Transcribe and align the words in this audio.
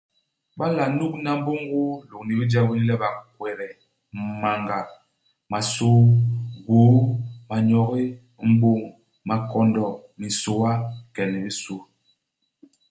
Ba 0.57 0.65
nla 0.69 0.85
nugna 0.97 1.31
mbôngôô 1.39 1.89
lôñni 2.09 2.31
ibijek 2.35 2.63
bini 2.67 2.85
le 2.89 2.95
bakwede, 3.01 3.67
manga, 4.41 4.79
masôô, 5.51 6.01
gwôô, 6.65 6.99
manyogi, 7.47 8.05
m'bôñ, 8.49 8.79
makondo, 9.29 9.85
minsôa 10.19 10.71
ike 11.09 11.23
ni 11.29 11.37
i 11.41 11.43
bisu. 11.45 11.75